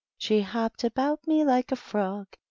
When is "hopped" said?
0.41-0.83